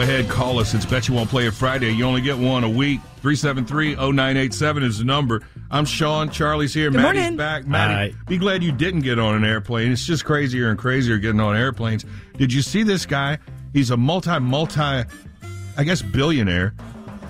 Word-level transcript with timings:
ahead, 0.00 0.28
call 0.28 0.58
us. 0.58 0.74
It's 0.74 0.84
Bet 0.86 1.08
You 1.08 1.14
Won't 1.14 1.30
Play 1.30 1.46
It 1.46 1.54
Friday. 1.54 1.90
You 1.92 2.04
only 2.04 2.20
get 2.20 2.36
one 2.38 2.64
a 2.64 2.68
week. 2.68 3.00
373-0987 3.22 4.82
is 4.82 4.98
the 4.98 5.04
number. 5.04 5.42
I'm 5.70 5.84
Sean. 5.84 6.30
Charlie's 6.30 6.74
here. 6.74 6.90
Good 6.90 7.00
Maddie's 7.00 7.22
morning. 7.22 7.36
back. 7.36 7.66
Maddie, 7.66 8.12
Hi. 8.12 8.24
be 8.28 8.38
glad 8.38 8.62
you 8.62 8.72
didn't 8.72 9.00
get 9.00 9.18
on 9.18 9.34
an 9.34 9.44
airplane. 9.44 9.90
It's 9.92 10.04
just 10.06 10.24
crazier 10.24 10.68
and 10.70 10.78
crazier 10.78 11.18
getting 11.18 11.40
on 11.40 11.56
airplanes. 11.56 12.04
Did 12.36 12.52
you 12.52 12.62
see 12.62 12.82
this 12.82 13.06
guy? 13.06 13.38
He's 13.72 13.90
a 13.90 13.96
multi, 13.96 14.38
multi, 14.38 14.80
I 14.80 15.84
guess, 15.84 16.02
billionaire. 16.02 16.74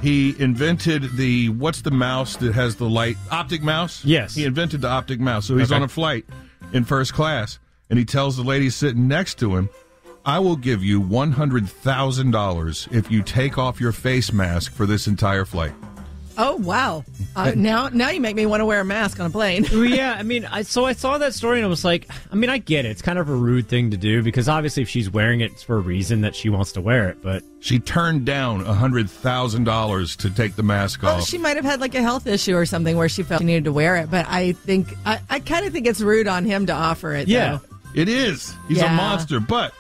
He 0.03 0.35
invented 0.39 1.17
the, 1.17 1.49
what's 1.51 1.81
the 1.83 1.91
mouse 1.91 2.37
that 2.37 2.55
has 2.55 2.77
the 2.77 2.89
light? 2.89 3.17
Optic 3.31 3.63
mouse? 3.63 4.05
Yes. 4.05 4.35
He 4.35 4.45
invented 4.45 4.83
the 4.83 4.89
optic 4.89 5.21
mouse. 5.21 5.47
So 5.47 5.57
he's 5.57 5.71
Okay. 5.73 5.77
on 5.77 5.83
a 5.83 5.89
flight 5.89 6.27
in 6.73 6.85
first 6.85 7.15
class, 7.15 7.59
and 7.91 7.99
he 7.99 8.05
tells 8.05 8.37
the 8.37 8.43
lady 8.43 8.69
sitting 8.71 9.09
next 9.09 9.39
to 9.39 9.57
him, 9.57 9.69
I 10.27 10.41
will 10.41 10.57
give 10.57 10.83
you 10.83 11.01
$100,000 11.01 12.93
if 12.93 13.11
you 13.11 13.23
take 13.23 13.59
off 13.59 13.81
your 13.81 13.93
face 13.93 14.33
mask 14.33 14.73
for 14.73 14.85
this 14.87 15.07
entire 15.07 15.45
flight. 15.45 15.73
Oh 16.39 16.57
wow! 16.57 17.03
Uh, 17.35 17.53
now, 17.57 17.89
now 17.89 18.11
you 18.11 18.21
make 18.21 18.37
me 18.37 18.45
want 18.45 18.61
to 18.61 18.67
wear 18.67 18.81
a 18.81 18.85
mask 18.85 19.19
on 19.21 19.25
a 19.25 19.31
plane. 19.31 19.65
Yeah, 19.73 20.13
I 20.19 20.23
mean, 20.23 20.45
I, 20.45 20.63
so 20.63 20.85
I 20.85 20.93
saw 20.93 21.17
that 21.17 21.33
story 21.33 21.61
and 21.61 21.65
I 21.65 21.69
was 21.69 21.83
like, 21.83 22.11
I 22.31 22.35
mean, 22.35 22.51
I 22.51 22.59
get 22.59 22.85
it. 22.85 22.91
It's 22.91 23.01
kind 23.01 23.19
of 23.19 23.31
a 23.31 23.35
rude 23.35 23.69
thing 23.69 23.91
to 23.93 23.97
do 23.97 24.23
because 24.23 24.47
obviously, 24.47 24.83
if 24.83 24.89
she's 24.91 25.09
wearing 25.09 25.41
it, 25.41 25.53
it's 25.53 25.63
for 25.63 25.77
a 25.77 25.81
reason 25.81 26.21
that 26.21 26.37
she 26.37 26.51
wants 26.51 26.73
to 26.73 26.83
wear 26.83 27.09
it. 27.09 27.23
But 27.23 27.43
She 27.61 27.79
turned 27.79 28.27
down 28.27 28.63
$100,000 28.67 30.17
to 30.19 30.31
take 30.31 30.57
the 30.57 30.63
mask 30.63 31.03
Well, 31.03 31.17
off. 31.17 31.27
she 31.27 31.39
might 31.39 31.57
have 31.57 31.65
had 31.65 31.81
like 31.81 31.95
a 31.95 32.03
health 32.03 32.27
issue 32.27 32.55
or 32.55 32.67
something 32.67 32.99
where 32.99 33.09
she 33.09 33.23
felt 33.23 33.41
she 33.41 33.47
needed 33.47 33.65
to 33.65 33.73
wear 33.73 33.97
it. 33.97 34.11
But 34.11 34.27
I 34.29 34.53
think 34.53 34.93
I, 35.07 35.21
I 35.31 35.41
kind 35.41 35.65
of 35.65 35.73
think 35.73 35.87
it's 35.87 36.03
rude 36.03 36.29
on 36.29 36.45
him 36.45 36.67
to 36.67 36.75
offer 36.75 37.15
it. 37.15 37.29
Yeah. 37.29 37.61
though. 37.63 37.77
It 37.95 38.11
is. 38.11 38.55
He's 38.69 38.83
a 38.83 38.89
monster. 38.91 39.41
But 39.41 39.73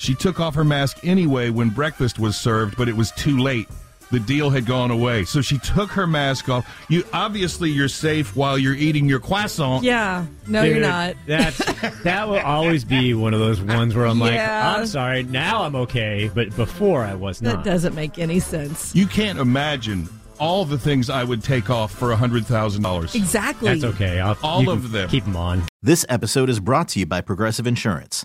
she 0.00 0.14
took 0.14 0.40
off 0.40 0.54
her 0.54 0.64
mask 0.64 0.98
anyway 1.04 1.50
when 1.50 1.68
breakfast 1.68 2.18
was 2.18 2.34
served, 2.34 2.74
but 2.78 2.88
it 2.88 2.96
was 2.96 3.10
too 3.12 3.36
late. 3.36 3.68
The 4.10 4.18
deal 4.18 4.48
had 4.48 4.64
gone 4.64 4.90
away. 4.90 5.24
So 5.26 5.42
she 5.42 5.58
took 5.58 5.90
her 5.90 6.06
mask 6.06 6.48
off. 6.48 6.66
You 6.88 7.04
obviously 7.12 7.70
you're 7.70 7.86
safe 7.86 8.34
while 8.34 8.56
you're 8.56 8.74
eating 8.74 9.06
your 9.10 9.20
croissant. 9.20 9.84
Yeah. 9.84 10.24
No, 10.48 10.62
you're 10.62 10.80
not. 10.80 11.16
That's 11.26 11.58
that 12.02 12.26
will 12.26 12.38
always 12.40 12.82
be 12.82 13.12
one 13.12 13.34
of 13.34 13.40
those 13.40 13.60
ones 13.60 13.94
where 13.94 14.06
I'm 14.06 14.18
like, 14.18 14.32
Yeah. 14.32 14.74
I'm 14.78 14.86
sorry, 14.86 15.22
now 15.24 15.64
I'm 15.64 15.76
okay, 15.76 16.30
but 16.34 16.56
before 16.56 17.04
I 17.04 17.14
was 17.14 17.42
not. 17.42 17.56
That 17.62 17.70
doesn't 17.70 17.94
make 17.94 18.18
any 18.18 18.40
sense. 18.40 18.94
You 18.96 19.06
can't 19.06 19.38
imagine 19.38 20.08
all 20.38 20.64
the 20.64 20.78
things 20.78 21.10
I 21.10 21.22
would 21.24 21.44
take 21.44 21.68
off 21.68 21.92
for 21.92 22.08
$100,000. 22.08 23.14
Exactly. 23.14 23.68
That's 23.68 23.84
okay. 23.94 24.18
I'll, 24.18 24.38
All 24.42 24.70
of 24.70 24.90
them. 24.92 25.10
Keep 25.10 25.26
them 25.26 25.36
on. 25.36 25.62
This 25.82 26.06
episode 26.08 26.48
is 26.48 26.58
brought 26.58 26.88
to 26.88 26.98
you 27.00 27.04
by 27.06 27.20
Progressive 27.20 27.66
Insurance. 27.66 28.24